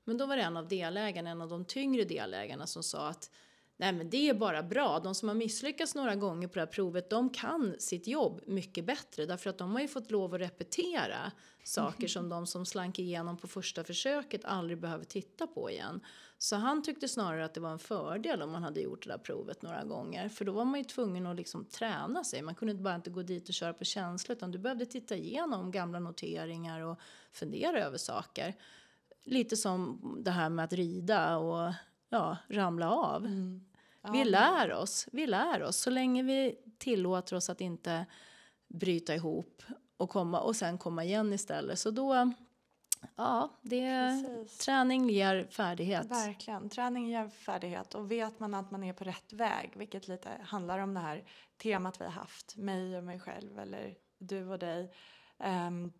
Men 0.03 0.17
då 0.17 0.25
var 0.25 0.37
det 0.37 0.43
en 0.43 0.57
av 0.57 0.67
delägarna, 0.67 1.29
en 1.29 1.41
av 1.41 1.49
de 1.49 1.65
tyngre 1.65 2.03
delägarna 2.03 2.67
som 2.67 2.83
sa 2.83 3.07
att 3.07 3.31
Nej 3.81 3.93
men 3.93 4.09
det 4.09 4.29
är 4.29 4.33
bara 4.33 4.63
bra. 4.63 4.99
De 4.99 5.15
som 5.15 5.27
har 5.27 5.35
misslyckats 5.35 5.95
några 5.95 6.15
gånger 6.15 6.47
på 6.47 6.53
det 6.53 6.59
här 6.59 6.67
provet, 6.67 7.09
de 7.09 7.29
kan 7.29 7.75
sitt 7.79 8.07
jobb 8.07 8.41
mycket 8.47 8.85
bättre 8.85 9.25
därför 9.25 9.49
att 9.49 9.57
de 9.57 9.71
har 9.71 9.81
ju 9.81 9.87
fått 9.87 10.11
lov 10.11 10.35
att 10.35 10.41
repetera 10.41 11.31
saker 11.63 12.07
som 12.07 12.29
de 12.29 12.47
som 12.47 12.65
slank 12.65 12.99
igenom 12.99 13.37
på 13.37 13.47
första 13.47 13.83
försöket 13.83 14.45
aldrig 14.45 14.79
behöver 14.79 15.05
titta 15.05 15.47
på 15.47 15.69
igen. 15.69 16.01
Så 16.37 16.55
han 16.55 16.83
tyckte 16.83 17.07
snarare 17.07 17.45
att 17.45 17.53
det 17.53 17.59
var 17.59 17.71
en 17.71 17.79
fördel 17.79 18.41
om 18.41 18.51
man 18.51 18.63
hade 18.63 18.81
gjort 18.81 19.03
det 19.03 19.09
där 19.09 19.17
provet 19.17 19.61
några 19.61 19.83
gånger 19.83 20.29
för 20.29 20.45
då 20.45 20.51
var 20.51 20.65
man 20.65 20.79
ju 20.79 20.83
tvungen 20.83 21.27
att 21.27 21.35
liksom 21.35 21.65
träna 21.65 22.23
sig. 22.23 22.41
Man 22.41 22.55
kunde 22.55 22.71
inte 22.71 22.83
bara 22.83 22.95
inte 22.95 23.09
gå 23.09 23.21
dit 23.21 23.47
och 23.49 23.53
köra 23.53 23.73
på 23.73 23.85
känsla 23.85 24.35
utan 24.35 24.51
du 24.51 24.57
behövde 24.57 24.85
titta 24.85 25.15
igenom 25.15 25.71
gamla 25.71 25.99
noteringar 25.99 26.81
och 26.81 26.99
fundera 27.31 27.85
över 27.85 27.97
saker 27.97 28.55
lite 29.23 29.57
som 29.57 29.99
det 30.23 30.31
här 30.31 30.49
med 30.49 30.65
att 30.65 30.73
rida 30.73 31.37
och 31.37 31.73
ja, 32.09 32.37
ramla 32.49 32.91
av. 32.91 33.25
Mm. 33.25 33.68
Ja, 34.13 34.23
vi 34.23 34.29
lär 34.29 34.73
oss, 34.73 35.07
vi 35.11 35.27
lär 35.27 35.63
oss. 35.63 35.77
Så 35.77 35.89
länge 35.89 36.23
vi 36.23 36.55
tillåter 36.77 37.35
oss 37.35 37.49
att 37.49 37.61
inte 37.61 38.05
bryta 38.67 39.15
ihop 39.15 39.63
och, 39.97 40.09
komma, 40.09 40.39
och 40.39 40.55
sen 40.55 40.77
komma 40.77 41.03
igen 41.03 41.33
istället. 41.33 41.79
Så 41.79 41.91
då, 41.91 42.31
ja, 43.15 43.59
det, 43.61 44.23
träning 44.65 45.09
ger 45.09 45.47
färdighet. 45.51 46.11
Verkligen, 46.11 46.69
träning 46.69 47.09
ger 47.09 47.29
färdighet 47.29 47.95
och 47.95 48.11
vet 48.11 48.39
man 48.39 48.53
att 48.53 48.71
man 48.71 48.83
är 48.83 48.93
på 48.93 49.03
rätt 49.03 49.33
väg, 49.33 49.73
vilket 49.75 50.07
lite 50.07 50.29
handlar 50.43 50.79
om 50.79 50.93
det 50.93 50.99
här 50.99 51.23
temat 51.57 52.01
vi 52.01 52.05
har 52.05 52.11
haft, 52.11 52.55
mig 52.55 52.97
och 52.97 53.03
mig 53.03 53.19
själv 53.19 53.59
eller 53.59 53.95
du 54.17 54.47
och 54.47 54.59
dig. 54.59 54.93
Um, 55.37 55.93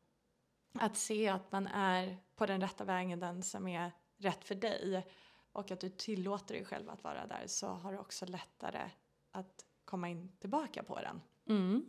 att 0.79 0.97
se 0.97 1.27
att 1.27 1.51
man 1.51 1.67
är 1.67 2.17
på 2.35 2.45
den 2.45 2.61
rätta 2.61 2.83
vägen, 2.83 3.19
den 3.19 3.43
som 3.43 3.67
är 3.67 3.91
rätt 4.17 4.43
för 4.43 4.55
dig 4.55 5.07
och 5.53 5.71
att 5.71 5.79
du 5.79 5.89
tillåter 5.89 6.53
dig 6.53 6.65
själv 6.65 6.89
att 6.89 7.03
vara 7.03 7.27
där 7.27 7.43
så 7.47 7.67
har 7.67 7.91
du 7.91 7.97
också 7.97 8.25
lättare 8.25 8.89
att 9.31 9.65
komma 9.85 10.09
in 10.09 10.31
tillbaka 10.39 10.83
på 10.83 10.99
den. 11.01 11.21
Mm. 11.49 11.85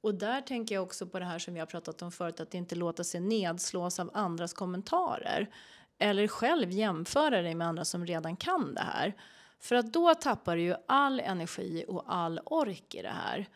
Och 0.00 0.14
där 0.14 0.40
tänker 0.40 0.74
jag 0.74 0.84
också 0.84 1.06
på 1.06 1.18
det 1.18 1.24
här 1.24 1.38
som 1.38 1.54
vi 1.54 1.60
har 1.60 1.66
pratat 1.66 2.02
om 2.02 2.12
förut, 2.12 2.40
att 2.40 2.54
inte 2.54 2.74
låta 2.74 3.04
sig 3.04 3.20
nedslås 3.20 4.00
av 4.00 4.10
andras 4.14 4.52
kommentarer. 4.52 5.54
Eller 5.98 6.28
själv 6.28 6.70
jämföra 6.70 7.42
dig 7.42 7.54
med 7.54 7.66
andra 7.66 7.84
som 7.84 8.06
redan 8.06 8.36
kan 8.36 8.74
det 8.74 8.80
här. 8.80 9.14
För 9.58 9.74
att 9.74 9.92
då 9.92 10.14
tappar 10.14 10.56
du 10.56 10.62
ju 10.62 10.74
all 10.88 11.20
energi 11.20 11.84
och 11.88 12.04
all 12.06 12.40
ork 12.44 12.94
i 12.94 13.02
det 13.02 13.14
här. 13.14 13.48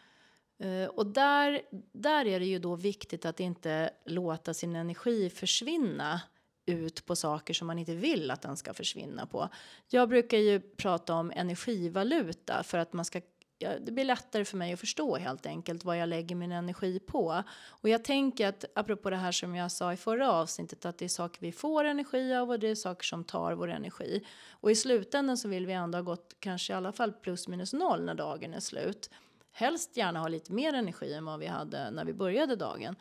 Eh, 0.59 0.89
och 0.89 1.07
där, 1.07 1.63
där 1.93 2.27
är 2.27 2.41
det 2.41 2.47
ju 2.47 2.59
då 2.59 2.77
viktigt 2.77 3.25
att 3.25 3.41
inte 3.41 3.91
låta 4.05 4.55
sin 4.55 4.77
energi 4.77 5.31
försvinna 5.31 6.21
ut 6.67 7.07
på 7.07 7.17
saker 7.17 7.55
som 7.55 7.67
man 7.67 7.79
inte 7.79 7.95
vill 7.95 8.31
att 8.31 8.43
den 8.43 8.57
ska 8.57 8.75
försvinna 8.75 9.27
på. 9.27 9.49
Jag 9.89 10.09
brukar 10.09 10.39
ju 10.39 10.61
prata 10.61 11.15
om 11.15 11.33
energivaluta 11.37 12.63
för 12.63 12.79
att 12.79 12.93
man 12.93 13.05
ska 13.05 13.21
ja, 13.59 13.71
det 13.79 13.93
blir 13.93 14.05
lättare 14.05 14.45
för 14.45 14.57
mig 14.57 14.73
att 14.73 14.81
förstå 14.81 15.17
helt 15.17 15.47
enkelt 15.47 15.85
vad 15.85 15.99
jag 15.99 16.09
lägger 16.09 16.37
min 16.37 16.53
energi 16.53 16.99
på. 16.99 17.43
Och 17.67 17.89
jag 17.89 18.05
tänker 18.05 18.49
att 18.49 18.65
apropå 18.75 19.11
det 19.11 19.17
här 19.17 19.33
som 19.33 19.55
jag 19.55 19.73
sa 19.73 19.93
i 19.93 19.97
förra 19.97 20.33
avsnittet 20.33 20.85
att 20.85 20.99
det 20.99 21.05
är 21.05 21.09
saker 21.09 21.41
vi 21.41 21.53
får 21.53 21.85
energi 21.85 22.35
av 22.35 22.51
och 22.51 22.59
det 22.59 22.69
är 22.69 22.75
saker 22.75 23.05
som 23.05 23.25
tar 23.25 23.53
vår 23.53 23.69
energi. 23.69 24.25
Och 24.51 24.71
i 24.71 24.75
slutändan 24.75 25.37
så 25.37 25.49
vill 25.49 25.67
vi 25.67 25.73
ändå 25.73 25.99
ha 25.99 26.03
gått 26.03 26.37
kanske 26.41 26.73
i 26.73 26.77
alla 26.77 26.93
fall 26.93 27.13
plus 27.13 27.49
minus 27.49 27.73
noll 27.73 28.05
när 28.05 28.15
dagen 28.15 28.55
är 28.55 28.61
slut 28.61 29.11
helst 29.57 29.97
gärna 29.97 30.21
ha 30.21 30.29
lite 30.29 30.53
mer 30.53 30.73
energi 30.73 31.15
än 31.15 31.25
vad 31.25 31.41
vi 31.41 31.47
hade 31.47 31.91
när 31.91 32.05
vi 32.05 32.13
började 32.13 32.57
dagen. 32.57 32.97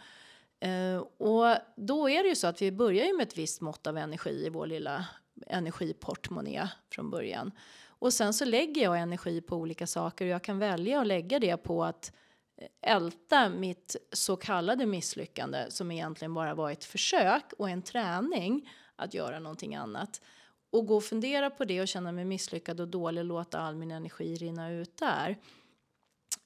Eh, 0.59 0.97
och 1.17 1.57
då 1.75 2.09
är 2.09 2.23
det 2.23 2.29
ju 2.29 2.35
så 2.35 2.47
att 2.47 2.61
vi 2.61 2.71
börjar 2.71 3.05
ju 3.05 3.13
med 3.13 3.27
ett 3.27 3.37
visst 3.37 3.61
mått 3.61 3.87
av 3.87 3.97
energi 3.97 4.45
i 4.45 4.49
vår 4.49 4.67
lilla 4.67 5.05
energiportmonnä 5.47 6.71
från 6.89 7.09
början. 7.09 7.51
Och 7.87 8.13
sen 8.13 8.33
så 8.33 8.45
lägger 8.45 8.83
jag 8.83 8.99
energi 8.99 9.41
på 9.41 9.55
olika 9.55 9.87
saker 9.87 10.25
och 10.25 10.31
jag 10.31 10.43
kan 10.43 10.59
välja 10.59 11.01
att 11.01 11.07
lägga 11.07 11.39
det 11.39 11.57
på 11.57 11.83
att 11.83 12.11
eh, 12.57 12.91
älta 12.95 13.49
mitt 13.49 13.95
så 14.11 14.35
kallade 14.35 14.85
misslyckande 14.85 15.65
som 15.69 15.91
egentligen 15.91 16.33
bara 16.33 16.55
var 16.55 16.71
ett 16.71 16.85
försök 16.85 17.53
och 17.57 17.69
en 17.69 17.81
träning 17.81 18.69
att 18.95 19.13
göra 19.13 19.39
någonting 19.39 19.75
annat. 19.75 20.21
Och 20.69 20.87
gå 20.87 20.95
och 20.95 21.03
fundera 21.03 21.49
på 21.49 21.65
det 21.65 21.81
och 21.81 21.87
känna 21.87 22.11
mig 22.11 22.25
misslyckad 22.25 22.79
och 22.79 22.87
dålig 22.87 23.21
och 23.21 23.25
låta 23.25 23.59
all 23.59 23.75
min 23.75 23.91
energi 23.91 24.35
rinna 24.35 24.71
ut 24.71 24.97
där. 24.97 25.37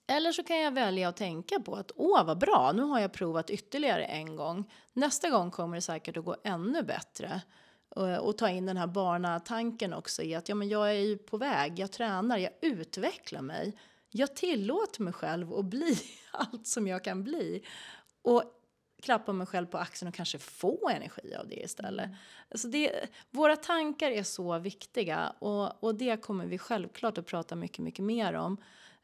Eller 0.07 0.31
så 0.31 0.43
kan 0.43 0.59
jag 0.59 0.71
välja 0.71 1.09
att 1.09 1.17
tänka 1.17 1.59
på 1.59 1.75
att 1.75 1.91
åh 1.95 2.25
vad 2.25 2.37
bra, 2.37 2.71
nu 2.75 2.81
har 2.81 2.99
jag 2.99 3.13
provat 3.13 3.49
ytterligare 3.49 4.05
en 4.05 4.35
gång. 4.35 4.71
Nästa 4.93 5.29
gång 5.29 5.51
kommer 5.51 5.75
det 5.75 5.81
säkert 5.81 6.17
att 6.17 6.25
gå 6.25 6.35
ännu 6.43 6.83
bättre. 6.83 7.41
Och, 7.89 8.17
och 8.17 8.37
ta 8.37 8.49
in 8.49 8.65
den 8.65 8.77
här 8.77 8.87
barnatanken 8.87 9.93
också 9.93 10.21
i 10.21 10.35
att 10.35 10.49
ja, 10.49 10.55
men 10.55 10.69
jag 10.69 10.89
är 10.89 10.99
ju 10.99 11.17
på 11.17 11.37
väg, 11.37 11.79
jag 11.79 11.91
tränar, 11.91 12.37
jag 12.37 12.51
utvecklar 12.61 13.41
mig. 13.41 13.77
Jag 14.09 14.35
tillåter 14.35 15.01
mig 15.01 15.13
själv 15.13 15.53
att 15.53 15.65
bli 15.65 15.97
allt 16.31 16.67
som 16.67 16.87
jag 16.87 17.03
kan 17.03 17.23
bli. 17.23 17.65
Och 18.21 18.43
klappa 19.01 19.33
mig 19.33 19.47
själv 19.47 19.65
på 19.65 19.77
axeln 19.77 20.09
och 20.09 20.15
kanske 20.15 20.37
få 20.37 20.89
energi 20.89 21.35
av 21.35 21.47
det 21.47 21.63
istället. 21.63 22.05
Mm. 22.05 22.17
Alltså 22.51 22.67
det, 22.67 23.09
våra 23.29 23.55
tankar 23.55 24.11
är 24.11 24.23
så 24.23 24.59
viktiga 24.59 25.33
och, 25.39 25.83
och 25.83 25.95
det 25.95 26.21
kommer 26.21 26.45
vi 26.45 26.57
självklart 26.57 27.17
att 27.17 27.25
prata 27.25 27.55
mycket, 27.55 27.79
mycket 27.79 28.05
mer 28.05 28.33
om 28.33 28.57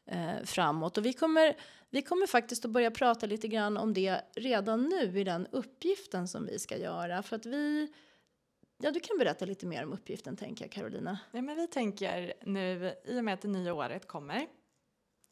eh, 0.06 0.44
framåt. 0.44 0.98
Och 0.98 1.06
vi 1.06 1.12
kommer, 1.12 1.56
vi 1.90 2.02
kommer 2.02 2.26
faktiskt 2.26 2.64
att 2.64 2.70
börja 2.70 2.90
prata 2.90 3.26
lite 3.26 3.48
grann 3.48 3.76
om 3.76 3.94
det 3.94 4.20
redan 4.36 4.82
nu 4.82 5.20
i 5.20 5.24
den 5.24 5.46
uppgiften 5.46 6.28
som 6.28 6.46
vi 6.46 6.58
ska 6.58 6.76
göra. 6.76 7.22
För 7.22 7.36
att 7.36 7.46
vi, 7.46 7.92
ja 8.78 8.90
du 8.90 9.00
kan 9.00 9.18
berätta 9.18 9.44
lite 9.44 9.66
mer 9.66 9.84
om 9.84 9.92
uppgiften 9.92 10.36
tänker 10.36 10.64
jag 10.64 10.72
Carolina. 10.72 11.18
Ja, 11.32 11.42
men 11.42 11.56
vi 11.56 11.66
tänker 11.66 12.32
nu 12.42 12.94
i 13.04 13.20
och 13.20 13.24
med 13.24 13.34
att 13.34 13.42
det 13.42 13.48
nya 13.48 13.74
året 13.74 14.08
kommer. 14.08 14.46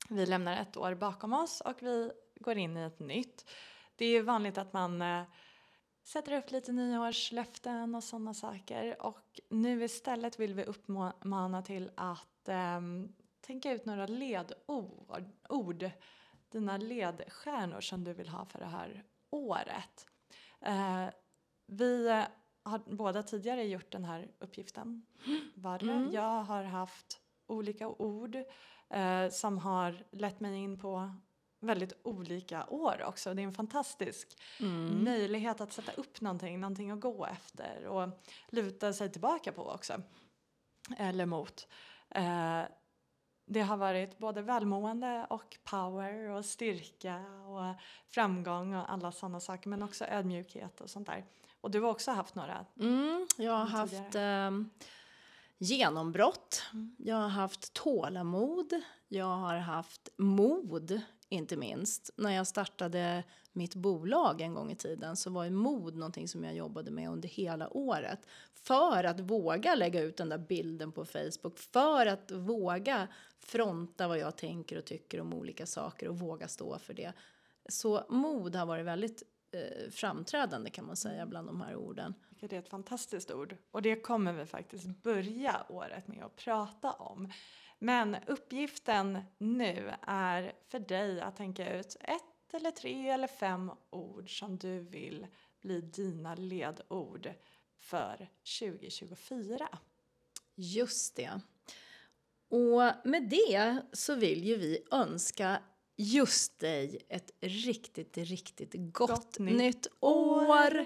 Vi 0.08 0.26
lämnar 0.26 0.62
ett 0.62 0.76
år 0.76 0.94
bakom 0.94 1.32
oss 1.32 1.60
och 1.60 1.82
vi 1.82 2.10
går 2.40 2.58
in 2.58 2.76
i 2.76 2.82
ett 2.82 3.00
nytt. 3.00 3.50
Det 3.96 4.06
är 4.06 4.22
vanligt 4.22 4.58
att 4.58 4.72
man 4.72 5.02
eh, 5.02 5.22
sätter 6.04 6.38
upp 6.38 6.50
lite 6.50 6.72
nyårslöften 6.72 7.94
och 7.94 8.04
sådana 8.04 8.34
saker. 8.34 9.02
Och 9.02 9.40
nu 9.50 9.84
istället 9.84 10.40
vill 10.40 10.54
vi 10.54 10.64
uppmana 10.64 11.62
till 11.62 11.90
att 11.94 12.48
eh, 12.48 12.80
tänka 13.46 13.72
ut 13.72 13.84
några 13.84 14.06
ledord, 14.06 15.24
ord, 15.48 15.90
dina 16.48 16.76
ledstjärnor 16.76 17.80
som 17.80 18.04
du 18.04 18.12
vill 18.12 18.28
ha 18.28 18.44
för 18.44 18.58
det 18.58 18.66
här 18.66 19.04
året. 19.30 20.06
Eh, 20.60 21.06
vi 21.66 22.24
har 22.62 22.78
båda 22.86 23.22
tidigare 23.22 23.64
gjort 23.64 23.92
den 23.92 24.04
här 24.04 24.30
uppgiften. 24.38 25.06
Mm. 25.80 26.12
Jag 26.12 26.42
har 26.42 26.64
haft 26.64 27.20
olika 27.46 27.88
ord 27.88 28.36
eh, 28.90 29.28
som 29.30 29.58
har 29.58 30.04
lett 30.10 30.40
mig 30.40 30.56
in 30.56 30.78
på 30.78 31.14
väldigt 31.60 31.92
olika 32.04 32.66
år 32.66 33.02
också. 33.06 33.34
Det 33.34 33.42
är 33.42 33.46
en 33.46 33.54
fantastisk 33.54 34.38
mm. 34.60 35.04
möjlighet 35.04 35.60
att 35.60 35.72
sätta 35.72 35.92
upp 35.92 36.20
någonting, 36.20 36.60
någonting 36.60 36.90
att 36.90 37.00
gå 37.00 37.26
efter 37.26 37.86
och 37.86 38.08
luta 38.48 38.92
sig 38.92 39.12
tillbaka 39.12 39.52
på 39.52 39.70
också. 39.70 40.02
Eller 40.98 41.26
mot. 41.26 41.68
Eh, 42.10 42.62
det 43.46 43.60
har 43.60 43.76
varit 43.76 44.18
både 44.18 44.42
välmående 44.42 45.26
och 45.30 45.56
power 45.64 46.30
och 46.30 46.44
styrka 46.44 47.16
och 47.46 47.74
framgång 48.08 48.74
och 48.74 48.92
alla 48.92 49.12
sådana 49.12 49.40
saker 49.40 49.68
men 49.68 49.82
också 49.82 50.04
ödmjukhet 50.04 50.80
och 50.80 50.90
sånt 50.90 51.06
där. 51.06 51.24
Och 51.60 51.70
du 51.70 51.80
har 51.80 51.90
också 51.90 52.10
haft 52.10 52.34
några? 52.34 52.66
Mm, 52.80 53.26
jag 53.36 53.52
har 53.52 53.66
haft 53.66 54.14
eh, 54.14 54.50
genombrott, 55.58 56.62
mm. 56.72 56.96
jag 56.98 57.16
har 57.16 57.28
haft 57.28 57.72
tålamod, 57.72 58.72
jag 59.08 59.36
har 59.36 59.56
haft 59.56 60.08
mod 60.16 61.00
inte 61.28 61.56
minst. 61.56 62.10
När 62.16 62.30
jag 62.30 62.46
startade 62.46 63.24
mitt 63.54 63.74
bolag 63.74 64.40
en 64.40 64.54
gång 64.54 64.70
i 64.70 64.76
tiden 64.76 65.16
så 65.16 65.30
var 65.30 65.44
ju 65.44 65.50
mod 65.50 65.96
någonting 65.96 66.28
som 66.28 66.44
jag 66.44 66.54
jobbade 66.54 66.90
med 66.90 67.10
under 67.10 67.28
hela 67.28 67.76
året. 67.76 68.26
För 68.54 69.04
att 69.04 69.20
våga 69.20 69.74
lägga 69.74 70.00
ut 70.00 70.16
den 70.16 70.28
där 70.28 70.38
bilden 70.38 70.92
på 70.92 71.04
Facebook, 71.04 71.58
för 71.58 72.06
att 72.06 72.30
våga 72.30 73.08
fronta 73.38 74.08
vad 74.08 74.18
jag 74.18 74.36
tänker 74.36 74.78
och 74.78 74.84
tycker 74.84 75.20
om 75.20 75.34
olika 75.34 75.66
saker 75.66 76.08
och 76.08 76.18
våga 76.18 76.48
stå 76.48 76.78
för 76.78 76.94
det. 76.94 77.12
Så 77.68 78.04
mod 78.08 78.56
har 78.56 78.66
varit 78.66 78.86
väldigt 78.86 79.22
eh, 79.52 79.90
framträdande 79.90 80.70
kan 80.70 80.86
man 80.86 80.96
säga 80.96 81.26
bland 81.26 81.48
de 81.48 81.60
här 81.60 81.76
orden. 81.76 82.14
Det 82.40 82.52
är 82.52 82.58
ett 82.58 82.68
fantastiskt 82.68 83.30
ord 83.30 83.56
och 83.70 83.82
det 83.82 83.96
kommer 83.96 84.32
vi 84.32 84.46
faktiskt 84.46 84.86
börja 84.86 85.66
året 85.68 86.08
med 86.08 86.24
att 86.24 86.36
prata 86.36 86.92
om. 86.92 87.32
Men 87.78 88.16
uppgiften 88.26 89.18
nu 89.38 89.92
är 90.02 90.52
för 90.68 90.78
dig 90.78 91.20
att 91.20 91.36
tänka 91.36 91.78
ut 91.78 91.96
ett 92.00 92.33
eller 92.54 92.70
tre 92.70 93.08
eller 93.10 93.26
fem 93.26 93.70
ord 93.90 94.38
som 94.38 94.56
du 94.58 94.80
vill 94.80 95.26
bli 95.60 95.80
dina 95.80 96.34
ledord 96.34 97.30
för 97.78 98.28
2024. 98.60 99.68
Just 100.54 101.16
det. 101.16 101.40
Och 102.48 103.08
med 103.08 103.28
det 103.30 103.82
så 103.92 104.14
vill 104.14 104.44
ju 104.44 104.56
vi 104.56 104.84
önska 104.90 105.62
just 105.96 106.58
dig 106.58 107.06
ett 107.08 107.30
riktigt, 107.40 108.18
riktigt 108.18 108.74
gott, 108.74 109.10
gott 109.10 109.38
nytt 109.38 109.86
år! 110.00 110.80
år. 110.80 110.84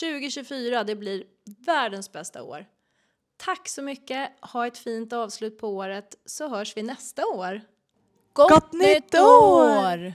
2024, 0.00 0.84
det 0.84 0.96
blir 0.96 1.24
världens 1.44 2.12
bästa 2.12 2.42
år. 2.42 2.66
Tack 3.36 3.68
så 3.68 3.82
mycket, 3.82 4.30
ha 4.40 4.66
ett 4.66 4.78
fint 4.78 5.12
avslut 5.12 5.58
på 5.58 5.68
året 5.68 6.18
så 6.24 6.48
hörs 6.48 6.76
vi 6.76 6.82
nästa 6.82 7.26
år. 7.26 7.60
Gott, 8.32 8.48
Gott 8.48 8.72
nytt 8.72 9.14
år! 9.18 10.14